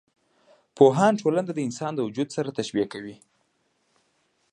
[0.77, 3.15] پوهان ټولنه د انسان د وجود سره تشبي کوي.